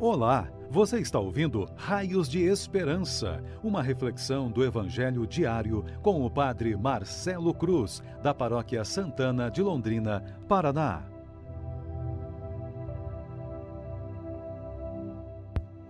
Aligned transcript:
Olá, 0.00 0.50
você 0.68 0.98
está 0.98 1.20
ouvindo 1.20 1.68
Raios 1.76 2.28
de 2.28 2.42
Esperança, 2.42 3.40
uma 3.62 3.80
reflexão 3.80 4.50
do 4.50 4.64
Evangelho 4.64 5.24
diário 5.24 5.84
com 6.02 6.26
o 6.26 6.28
Padre 6.28 6.76
Marcelo 6.76 7.54
Cruz, 7.54 8.02
da 8.20 8.34
Paróquia 8.34 8.84
Santana 8.84 9.48
de 9.48 9.62
Londrina, 9.62 10.20
Paraná. 10.48 11.04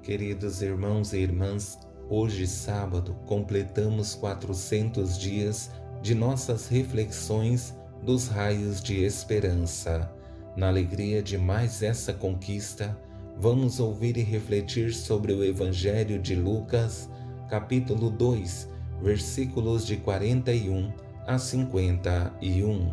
Queridos 0.03 0.61
irmãos 0.61 1.15
e 1.15 1.21
irmãs, 1.21 1.79
hoje, 2.11 2.47
sábado, 2.47 3.17
completamos 3.25 4.15
400 4.15 5.19
dias 5.19 5.71
de 6.03 6.15
nossas 6.15 6.69
reflexões 6.69 7.75
dos 8.03 8.29
Raios 8.29 8.83
de 8.83 9.03
Esperança. 9.03 10.13
Na 10.55 10.69
alegria 10.69 11.23
de 11.23 11.39
mais 11.39 11.83
essa 11.83 12.13
conquista, 12.13 12.97
vamos 13.37 13.81
ouvir 13.81 14.17
e 14.17 14.23
refletir 14.23 14.95
sobre 14.95 15.33
o 15.33 15.45
Evangelho 15.45 16.19
de 16.19 16.35
Lucas, 16.35 17.11
capítulo 17.49 18.09
2, 18.09 18.71
versículos 19.03 19.87
de 19.87 19.97
41 19.97 20.93
a 21.27 21.39
51. 21.39 22.91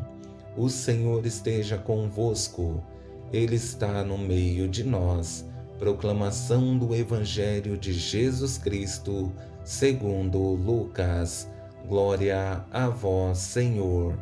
O 0.58 0.70
Senhor 0.70 1.26
esteja 1.26 1.78
convosco, 1.78 2.84
Ele 3.32 3.56
está 3.56 4.04
no 4.04 4.18
meio 4.18 4.68
de 4.68 4.84
nós. 4.84 5.46
Proclamação 5.78 6.78
do 6.78 6.94
Evangelho 6.94 7.78
de 7.78 7.94
Jesus 7.94 8.58
Cristo, 8.58 9.32
segundo 9.64 10.38
Lucas. 10.38 11.50
Glória 11.88 12.66
a 12.72 12.88
vós, 12.90 13.38
Senhor. 13.38 14.20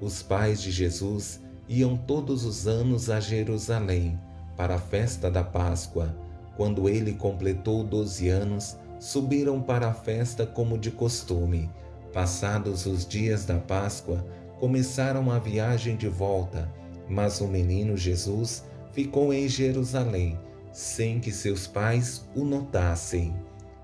Os 0.00 0.22
pais 0.22 0.60
de 0.60 0.70
Jesus 0.72 1.40
iam 1.68 1.96
todos 1.96 2.44
os 2.44 2.66
anos 2.66 3.08
a 3.10 3.20
Jerusalém 3.20 4.18
para 4.56 4.76
a 4.76 4.78
festa 4.78 5.30
da 5.30 5.42
Páscoa. 5.42 6.14
Quando 6.56 6.88
ele 6.88 7.12
completou 7.14 7.82
doze 7.82 8.28
anos, 8.28 8.76
subiram 9.00 9.60
para 9.60 9.88
a 9.88 9.94
festa 9.94 10.46
como 10.46 10.78
de 10.78 10.90
costume. 10.90 11.70
Passados 12.12 12.86
os 12.86 13.06
dias 13.06 13.44
da 13.44 13.58
Páscoa, 13.58 14.24
começaram 14.60 15.30
a 15.30 15.38
viagem 15.38 15.96
de 15.96 16.08
volta, 16.08 16.70
mas 17.08 17.40
o 17.40 17.48
menino 17.48 17.96
Jesus 17.96 18.64
ficou 18.92 19.32
em 19.32 19.48
Jerusalém, 19.48 20.38
sem 20.72 21.18
que 21.18 21.32
seus 21.32 21.66
pais 21.66 22.28
o 22.36 22.44
notassem. 22.44 23.34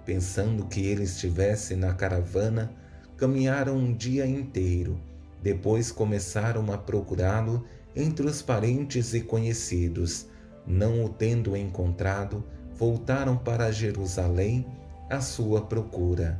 Pensando 0.04 0.66
que 0.66 0.86
ele 0.86 1.02
estivesse 1.02 1.74
na 1.74 1.92
caravana, 1.94 2.70
caminharam 3.16 3.76
um 3.76 3.92
dia 3.92 4.26
inteiro. 4.26 5.00
Depois 5.42 5.90
começaram 5.90 6.72
a 6.72 6.78
procurá-lo 6.78 7.64
entre 7.96 8.26
os 8.26 8.40
parentes 8.40 9.14
e 9.14 9.20
conhecidos 9.20 10.26
não 10.68 11.02
o 11.02 11.08
tendo 11.08 11.56
encontrado, 11.56 12.44
voltaram 12.74 13.36
para 13.36 13.72
Jerusalém 13.72 14.66
à 15.08 15.20
sua 15.20 15.62
procura. 15.62 16.38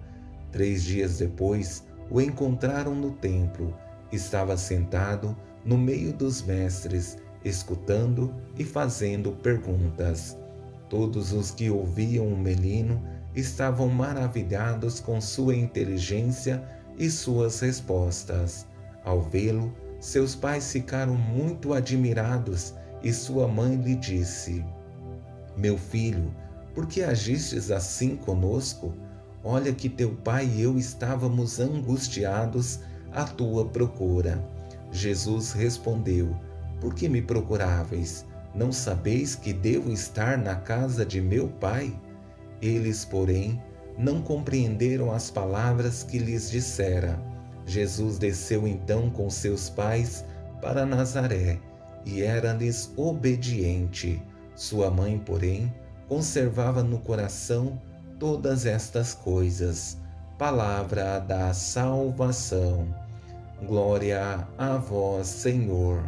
Três 0.52 0.84
dias 0.84 1.18
depois, 1.18 1.84
o 2.10 2.20
encontraram 2.20 2.94
no 2.94 3.12
templo. 3.12 3.74
Estava 4.12 4.56
sentado 4.56 5.34
no 5.64 5.78
meio 5.78 6.12
dos 6.12 6.42
mestres, 6.42 7.16
escutando 7.42 8.34
e 8.58 8.64
fazendo 8.64 9.32
perguntas. 9.32 10.36
Todos 10.90 11.32
os 11.32 11.50
que 11.50 11.70
ouviam 11.70 12.26
o 12.28 12.36
menino 12.36 13.02
estavam 13.34 13.88
maravilhados 13.88 15.00
com 15.00 15.20
sua 15.20 15.54
inteligência 15.54 16.62
e 16.98 17.08
suas 17.10 17.60
respostas. 17.60 18.66
Ao 19.04 19.22
vê-lo, 19.22 19.72
seus 20.00 20.34
pais 20.34 20.70
ficaram 20.70 21.14
muito 21.14 21.72
admirados 21.72 22.74
e 23.02 23.12
sua 23.12 23.46
mãe 23.46 23.76
lhe 23.76 23.94
disse: 23.94 24.64
Meu 25.56 25.78
filho, 25.78 26.34
por 26.74 26.86
que 26.86 27.02
agistes 27.02 27.70
assim 27.70 28.16
conosco? 28.16 28.92
Olha 29.44 29.72
que 29.72 29.88
teu 29.88 30.14
pai 30.16 30.46
e 30.46 30.62
eu 30.62 30.78
estávamos 30.78 31.60
angustiados 31.60 32.80
à 33.12 33.24
tua 33.24 33.64
procura. 33.64 34.42
Jesus 34.90 35.52
respondeu: 35.52 36.36
Por 36.80 36.94
que 36.94 37.08
me 37.08 37.22
procuráveis? 37.22 38.24
Não 38.54 38.72
sabeis 38.72 39.34
que 39.34 39.52
devo 39.52 39.92
estar 39.92 40.36
na 40.36 40.56
casa 40.56 41.04
de 41.04 41.20
meu 41.20 41.48
pai? 41.48 41.94
Eles, 42.60 43.04
porém, 43.04 43.62
não 43.96 44.20
compreenderam 44.20 45.12
as 45.12 45.30
palavras 45.30 46.02
que 46.02 46.18
lhes 46.18 46.50
dissera. 46.50 47.20
Jesus 47.66 48.18
desceu 48.18 48.66
então 48.66 49.10
com 49.10 49.28
seus 49.28 49.68
pais 49.68 50.24
para 50.60 50.86
Nazaré 50.86 51.60
e 52.08 52.22
era-lhes 52.22 52.90
obediente. 52.96 54.22
Sua 54.56 54.90
mãe, 54.90 55.18
porém, 55.18 55.72
conservava 56.08 56.82
no 56.82 56.98
coração 56.98 57.80
todas 58.18 58.64
estas 58.64 59.12
coisas. 59.12 59.98
Palavra 60.38 61.18
da 61.18 61.52
salvação. 61.52 62.88
Glória 63.66 64.48
a 64.56 64.76
vós, 64.78 65.26
Senhor. 65.26 66.02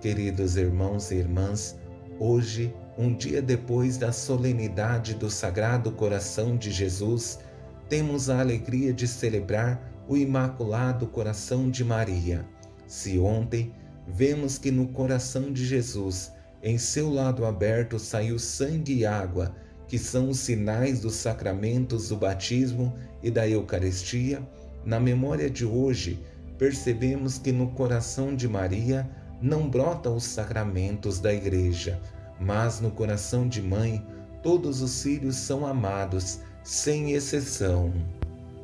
Queridos 0.00 0.56
irmãos 0.56 1.10
e 1.10 1.16
irmãs, 1.16 1.76
hoje, 2.20 2.72
um 2.96 3.12
dia 3.12 3.42
depois 3.42 3.96
da 3.96 4.12
solenidade 4.12 5.14
do 5.14 5.28
Sagrado 5.28 5.90
Coração 5.90 6.56
de 6.56 6.70
Jesus, 6.70 7.40
temos 7.88 8.30
a 8.30 8.40
alegria 8.40 8.92
de 8.92 9.08
celebrar 9.08 9.80
o 10.08 10.16
Imaculado 10.16 11.06
Coração 11.08 11.68
de 11.68 11.84
Maria. 11.84 12.46
Se 12.86 13.18
ontem 13.18 13.74
vemos 14.06 14.58
que 14.58 14.70
no 14.70 14.88
coração 14.88 15.52
de 15.52 15.64
Jesus, 15.64 16.32
em 16.62 16.78
seu 16.78 17.10
lado 17.10 17.44
aberto, 17.44 17.98
saiu 17.98 18.38
sangue 18.38 18.98
e 18.98 19.06
água, 19.06 19.54
que 19.88 19.98
são 19.98 20.28
os 20.28 20.38
sinais 20.38 21.00
dos 21.00 21.14
sacramentos 21.14 22.08
do 22.08 22.16
batismo 22.16 22.94
e 23.22 23.30
da 23.30 23.48
Eucaristia, 23.48 24.42
na 24.84 25.00
memória 25.00 25.50
de 25.50 25.64
hoje, 25.64 26.20
percebemos 26.58 27.38
que 27.38 27.52
no 27.52 27.68
coração 27.68 28.34
de 28.34 28.48
Maria 28.48 29.08
não 29.40 29.68
brotam 29.68 30.16
os 30.16 30.24
sacramentos 30.24 31.20
da 31.20 31.32
Igreja, 31.32 32.00
mas 32.40 32.80
no 32.80 32.90
coração 32.90 33.48
de 33.48 33.60
mãe 33.60 34.04
todos 34.42 34.80
os 34.80 35.02
filhos 35.02 35.36
são 35.36 35.66
amados, 35.66 36.40
sem 36.62 37.12
exceção. 37.12 37.92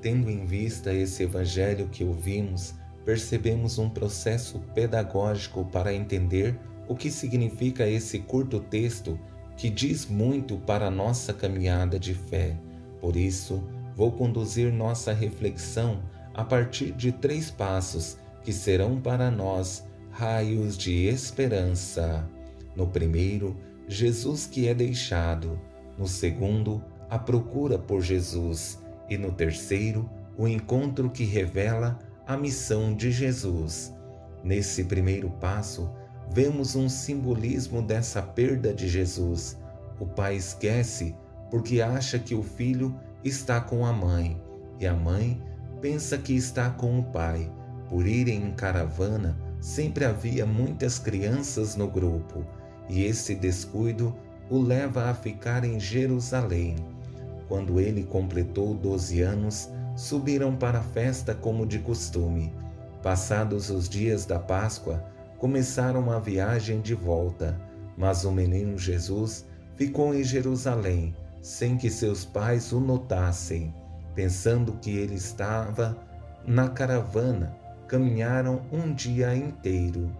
Tendo 0.00 0.30
em 0.30 0.44
vista 0.44 0.92
esse 0.92 1.22
evangelho 1.22 1.88
que 1.88 2.04
ouvimos, 2.04 2.74
percebemos 3.04 3.78
um 3.78 3.88
processo 3.88 4.60
pedagógico 4.74 5.64
para 5.66 5.94
entender 5.94 6.58
o 6.88 6.94
que 6.94 7.10
significa 7.10 7.86
esse 7.86 8.18
curto 8.18 8.60
texto 8.60 9.18
que 9.56 9.70
diz 9.70 10.06
muito 10.06 10.56
para 10.58 10.90
nossa 10.90 11.32
caminhada 11.32 11.98
de 11.98 12.14
fé. 12.14 12.56
Por 13.00 13.16
isso, 13.16 13.62
vou 13.94 14.12
conduzir 14.12 14.72
nossa 14.72 15.12
reflexão 15.12 16.02
a 16.34 16.44
partir 16.44 16.92
de 16.92 17.12
três 17.12 17.50
passos 17.50 18.16
que 18.42 18.52
serão 18.52 19.00
para 19.00 19.30
nós 19.30 19.84
raios 20.10 20.76
de 20.76 21.06
esperança. 21.06 22.28
No 22.74 22.86
primeiro, 22.86 23.56
Jesus 23.88 24.46
que 24.46 24.68
é 24.68 24.74
deixado. 24.74 25.58
No 25.98 26.06
segundo, 26.06 26.82
a 27.10 27.18
procura 27.18 27.78
por 27.78 28.02
Jesus. 28.02 28.78
E 29.08 29.18
no 29.18 29.32
terceiro, 29.32 30.08
o 30.36 30.48
encontro 30.48 31.10
que 31.10 31.24
revela 31.24 31.98
a 32.32 32.36
missão 32.36 32.94
de 32.94 33.10
Jesus. 33.10 33.92
Nesse 34.42 34.84
primeiro 34.84 35.28
passo, 35.28 35.90
vemos 36.30 36.74
um 36.74 36.88
simbolismo 36.88 37.82
dessa 37.82 38.22
perda 38.22 38.72
de 38.72 38.88
Jesus. 38.88 39.58
O 40.00 40.06
pai 40.06 40.36
esquece 40.36 41.14
porque 41.50 41.82
acha 41.82 42.18
que 42.18 42.34
o 42.34 42.42
filho 42.42 42.98
está 43.22 43.60
com 43.60 43.84
a 43.84 43.92
mãe 43.92 44.40
e 44.80 44.86
a 44.86 44.94
mãe 44.94 45.40
pensa 45.82 46.16
que 46.16 46.34
está 46.34 46.70
com 46.70 46.98
o 46.98 47.04
pai. 47.04 47.52
Por 47.90 48.06
irem 48.06 48.46
em 48.46 48.52
caravana, 48.52 49.36
sempre 49.60 50.06
havia 50.06 50.46
muitas 50.46 50.98
crianças 50.98 51.76
no 51.76 51.86
grupo 51.86 52.46
e 52.88 53.04
esse 53.04 53.34
descuido 53.34 54.16
o 54.48 54.58
leva 54.58 55.10
a 55.10 55.14
ficar 55.14 55.64
em 55.64 55.78
Jerusalém. 55.78 56.76
Quando 57.46 57.78
ele 57.78 58.04
completou 58.04 58.74
12 58.74 59.20
anos, 59.20 59.68
subiram 59.94 60.56
para 60.56 60.78
a 60.78 60.82
festa 60.82 61.34
como 61.34 61.66
de 61.66 61.78
costume. 61.78 62.52
Passados 63.02 63.70
os 63.70 63.88
dias 63.88 64.24
da 64.24 64.38
Páscoa, 64.38 65.04
começaram 65.38 66.10
a 66.10 66.18
viagem 66.18 66.80
de 66.80 66.94
volta, 66.94 67.60
mas 67.96 68.24
o 68.24 68.30
menino 68.30 68.78
Jesus 68.78 69.44
ficou 69.76 70.14
em 70.14 70.22
Jerusalém, 70.22 71.14
sem 71.40 71.76
que 71.76 71.90
seus 71.90 72.24
pais 72.24 72.72
o 72.72 72.80
notassem. 72.80 73.74
Pensando 74.14 74.72
que 74.74 74.96
ele 74.96 75.14
estava 75.14 75.96
na 76.46 76.68
caravana, 76.68 77.56
caminharam 77.88 78.62
um 78.70 78.94
dia 78.94 79.34
inteiro. 79.34 80.10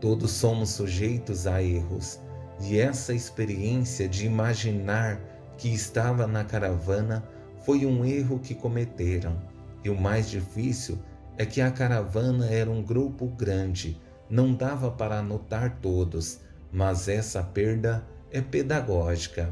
Todos 0.00 0.30
somos 0.30 0.70
sujeitos 0.70 1.46
a 1.46 1.62
erros, 1.62 2.18
e 2.60 2.78
essa 2.78 3.12
experiência 3.12 4.08
de 4.08 4.26
imaginar 4.26 5.20
que 5.58 5.68
estava 5.68 6.26
na 6.26 6.44
caravana 6.44 7.22
foi 7.64 7.86
um 7.86 8.04
erro 8.04 8.38
que 8.38 8.54
cometeram. 8.54 9.36
E 9.84 9.90
o 9.90 10.00
mais 10.00 10.30
difícil 10.30 10.98
é 11.36 11.44
que 11.46 11.60
a 11.60 11.70
caravana 11.70 12.46
era 12.46 12.70
um 12.70 12.82
grupo 12.82 13.26
grande, 13.26 14.00
não 14.28 14.54
dava 14.54 14.90
para 14.90 15.18
anotar 15.18 15.78
todos, 15.80 16.40
mas 16.70 17.08
essa 17.08 17.42
perda 17.42 18.04
é 18.30 18.40
pedagógica. 18.40 19.50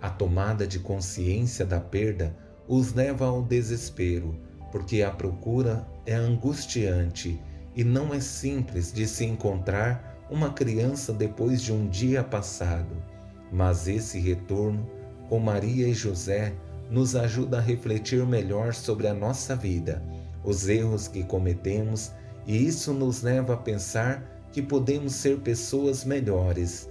A 0.00 0.10
tomada 0.10 0.66
de 0.66 0.78
consciência 0.78 1.64
da 1.64 1.80
perda 1.80 2.36
os 2.68 2.92
leva 2.92 3.26
ao 3.26 3.42
desespero, 3.42 4.34
porque 4.70 5.02
a 5.02 5.10
procura 5.10 5.86
é 6.06 6.14
angustiante 6.14 7.40
e 7.74 7.84
não 7.84 8.12
é 8.12 8.20
simples 8.20 8.92
de 8.92 9.06
se 9.06 9.24
encontrar 9.24 10.26
uma 10.30 10.52
criança 10.52 11.12
depois 11.12 11.62
de 11.62 11.72
um 11.72 11.88
dia 11.88 12.22
passado. 12.22 12.96
Mas 13.50 13.86
esse 13.86 14.18
retorno, 14.18 14.88
com 15.28 15.38
Maria 15.38 15.86
e 15.86 15.94
José, 15.94 16.54
nos 16.92 17.16
ajuda 17.16 17.56
a 17.56 17.60
refletir 17.60 18.26
melhor 18.26 18.74
sobre 18.74 19.08
a 19.08 19.14
nossa 19.14 19.56
vida, 19.56 20.02
os 20.44 20.68
erros 20.68 21.08
que 21.08 21.24
cometemos, 21.24 22.12
e 22.46 22.66
isso 22.66 22.92
nos 22.92 23.22
leva 23.22 23.54
a 23.54 23.56
pensar 23.56 24.22
que 24.52 24.60
podemos 24.60 25.14
ser 25.14 25.38
pessoas 25.38 26.04
melhores. 26.04 26.90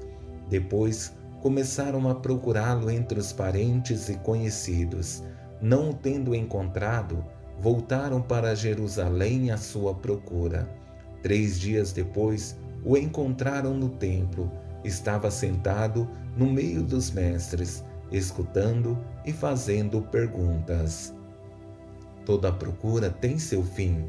Depois, 0.50 1.14
começaram 1.40 2.10
a 2.10 2.16
procurá-lo 2.16 2.90
entre 2.90 3.20
os 3.20 3.32
parentes 3.32 4.10
e 4.10 4.16
conhecidos. 4.16 5.22
Não 5.62 5.92
o 5.92 5.94
tendo 5.94 6.34
encontrado, 6.34 7.24
voltaram 7.60 8.24
para 8.24 8.56
Jerusalém 8.56 9.52
à 9.52 9.58
sua 9.58 9.94
procura. 9.94 10.68
Três 11.22 11.60
dias 11.60 11.94
depois, 11.94 12.58
o 12.84 12.98
encontraram 12.98 13.76
no 13.76 13.90
templo. 13.90 14.52
Estava 14.84 15.30
sentado 15.30 16.10
no 16.36 16.48
meio 16.48 16.82
dos 16.82 17.12
mestres, 17.12 17.84
escutando 18.12 18.98
e 19.26 19.32
fazendo 19.32 20.02
perguntas. 20.02 21.14
Toda 22.26 22.52
procura 22.52 23.10
tem 23.10 23.40
seu 23.40 23.64
fim 23.64 24.06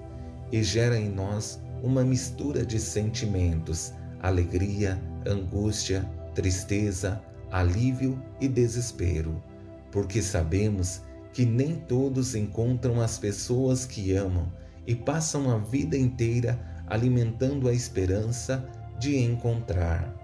e 0.51 0.63
gera 0.63 0.99
em 0.99 1.09
nós 1.09 1.61
uma 1.83 2.05
mistura 2.05 2.65
de 2.65 2.79
sentimentos: 2.79 3.93
alegria, 4.21 5.01
angústia, 5.27 6.09
tristeza, 6.35 7.23
alívio 7.51 8.21
e 8.41 8.49
desespero, 8.49 9.43
porque 9.91 10.23
sabemos 10.23 11.03
que 11.33 11.45
nem 11.47 11.77
todos 11.77 12.35
encontram 12.35 13.01
as 13.01 13.19
pessoas 13.19 13.87
que 13.87 14.15
amam 14.15 14.53
e 14.87 14.95
passam 14.95 15.51
a 15.51 15.59
vida 15.59 15.97
inteira 15.97 16.59
alimentando 16.87 17.69
a 17.69 17.73
esperança 17.73 18.69
de 18.99 19.17
encontrar. 19.17 20.15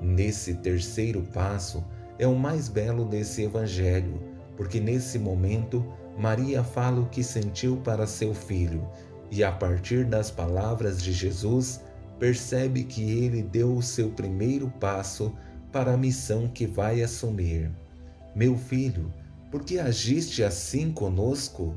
Nesse 0.00 0.54
terceiro 0.54 1.22
passo 1.32 1.84
é 2.18 2.26
o 2.26 2.34
mais 2.34 2.68
belo 2.68 3.04
desse 3.04 3.42
evangelho, 3.42 4.20
porque 4.56 4.80
nesse 4.80 5.18
momento 5.18 5.84
Maria 6.18 6.64
fala 6.64 7.00
o 7.00 7.08
que 7.08 7.22
sentiu 7.22 7.76
para 7.78 8.06
seu 8.06 8.32
filho 8.32 8.88
e, 9.30 9.42
a 9.44 9.52
partir 9.52 10.04
das 10.04 10.30
palavras 10.30 11.02
de 11.02 11.12
Jesus, 11.12 11.80
percebe 12.18 12.84
que 12.84 13.02
ele 13.02 13.42
deu 13.42 13.74
o 13.76 13.82
seu 13.82 14.10
primeiro 14.10 14.70
passo 14.80 15.32
para 15.72 15.92
a 15.92 15.96
missão 15.96 16.48
que 16.48 16.66
vai 16.66 17.02
assumir. 17.02 17.70
Meu 18.34 18.56
filho, 18.56 19.12
por 19.50 19.64
que 19.64 19.78
agiste 19.78 20.42
assim 20.42 20.92
conosco? 20.92 21.74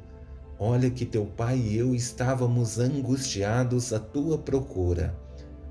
Olha 0.57 0.89
que 0.89 1.05
teu 1.05 1.25
pai 1.25 1.57
e 1.57 1.77
eu 1.77 1.95
estávamos 1.95 2.79
angustiados 2.79 3.93
à 3.93 3.99
tua 3.99 4.37
procura. 4.37 5.17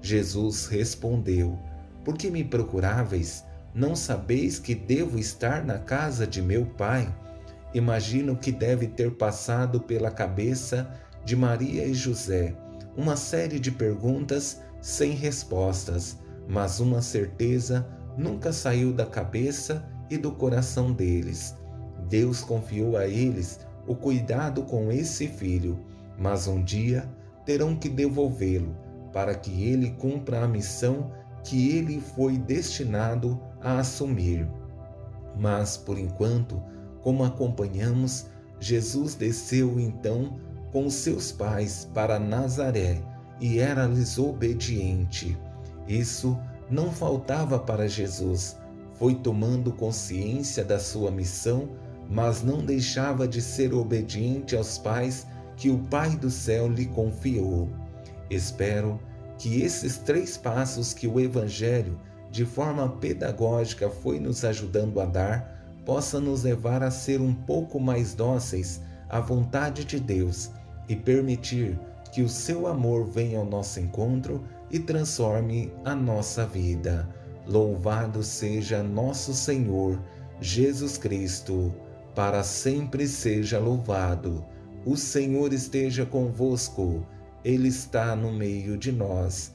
Jesus 0.00 0.66
respondeu: 0.66 1.58
Por 2.04 2.16
que 2.16 2.30
me 2.30 2.44
procuráveis? 2.44 3.44
Não 3.74 3.94
sabeis 3.94 4.58
que 4.58 4.74
devo 4.74 5.18
estar 5.18 5.64
na 5.64 5.78
casa 5.78 6.26
de 6.26 6.40
meu 6.40 6.66
pai? 6.66 7.12
Imagino 7.74 8.36
que 8.36 8.50
deve 8.50 8.86
ter 8.86 9.10
passado 9.12 9.80
pela 9.80 10.10
cabeça 10.10 10.90
de 11.24 11.36
Maria 11.36 11.84
e 11.84 11.94
José 11.94 12.56
uma 12.98 13.14
série 13.14 13.60
de 13.60 13.70
perguntas 13.70 14.60
sem 14.80 15.12
respostas, 15.12 16.18
mas 16.48 16.80
uma 16.80 17.00
certeza 17.00 17.86
nunca 18.16 18.52
saiu 18.52 18.92
da 18.92 19.06
cabeça 19.06 19.88
e 20.10 20.18
do 20.18 20.32
coração 20.32 20.92
deles. 20.92 21.54
Deus 22.08 22.40
confiou 22.40 22.96
a 22.96 23.06
eles 23.06 23.60
o 23.86 23.94
cuidado 23.94 24.64
com 24.64 24.90
esse 24.90 25.28
filho, 25.28 25.78
mas 26.18 26.48
um 26.48 26.60
dia 26.60 27.08
terão 27.46 27.76
que 27.76 27.88
devolvê-lo 27.88 28.76
para 29.12 29.32
que 29.32 29.62
ele 29.62 29.92
cumpra 29.92 30.42
a 30.42 30.48
missão 30.48 31.12
que 31.44 31.76
ele 31.76 32.00
foi 32.00 32.36
destinado 32.36 33.40
a 33.62 33.78
assumir. 33.78 34.48
Mas, 35.36 35.76
por 35.76 35.98
enquanto, 35.98 36.62
como 37.02 37.24
acompanhamos, 37.24 38.26
Jesus 38.60 39.14
desceu 39.14 39.78
então 39.78 40.38
com 40.72 40.90
seus 40.90 41.30
pais 41.32 41.88
para 41.94 42.18
Nazaré 42.18 43.00
e 43.40 43.58
era-lhes 43.58 44.18
obediente. 44.18 45.38
Isso 45.86 46.38
não 46.70 46.90
faltava 46.90 47.58
para 47.58 47.88
Jesus. 47.88 48.56
Foi 48.94 49.14
tomando 49.14 49.72
consciência 49.72 50.64
da 50.64 50.78
sua 50.78 51.10
missão 51.10 51.68
mas 52.08 52.42
não 52.42 52.64
deixava 52.64 53.28
de 53.28 53.42
ser 53.42 53.74
obediente 53.74 54.56
aos 54.56 54.78
pais 54.78 55.26
que 55.56 55.68
o 55.70 55.78
Pai 55.78 56.16
do 56.16 56.30
céu 56.30 56.68
lhe 56.68 56.86
confiou. 56.86 57.68
Espero 58.30 58.98
que 59.36 59.60
esses 59.60 59.98
três 59.98 60.36
passos 60.36 60.94
que 60.94 61.06
o 61.06 61.20
Evangelho, 61.20 62.00
de 62.30 62.44
forma 62.44 62.88
pedagógica, 62.88 63.88
foi 63.88 64.18
nos 64.18 64.44
ajudando 64.44 65.00
a 65.00 65.06
dar, 65.06 65.58
possa 65.84 66.20
nos 66.20 66.42
levar 66.42 66.82
a 66.82 66.90
ser 66.90 67.20
um 67.20 67.32
pouco 67.32 67.80
mais 67.80 68.14
dóceis 68.14 68.80
à 69.08 69.20
vontade 69.20 69.84
de 69.84 69.98
Deus 69.98 70.50
e 70.88 70.94
permitir 70.94 71.78
que 72.12 72.22
o 72.22 72.28
seu 72.28 72.66
amor 72.66 73.04
venha 73.04 73.38
ao 73.38 73.44
nosso 73.44 73.80
encontro 73.80 74.44
e 74.70 74.78
transforme 74.78 75.72
a 75.84 75.94
nossa 75.94 76.46
vida. 76.46 77.08
Louvado 77.46 78.22
seja 78.22 78.82
nosso 78.82 79.32
Senhor 79.32 79.98
Jesus 80.40 80.98
Cristo 80.98 81.72
para 82.14 82.42
sempre 82.42 83.06
seja 83.06 83.58
louvado. 83.58 84.44
O 84.84 84.96
Senhor 84.96 85.52
esteja 85.52 86.04
convosco, 86.04 87.06
Ele 87.44 87.68
está 87.68 88.16
no 88.16 88.32
meio 88.32 88.76
de 88.76 88.90
nós. 88.90 89.54